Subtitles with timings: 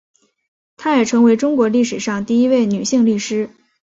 [0.77, 3.51] 她也成为中国历史上第一位女性律师。